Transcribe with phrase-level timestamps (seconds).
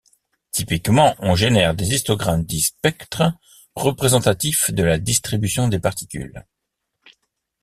[0.51, 3.33] Typiquement, on génère des histogrammes dits spectres,
[3.75, 6.43] représentatifs de la distribution des particules.